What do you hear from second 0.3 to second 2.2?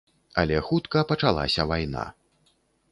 Але хутка пачалася вайна.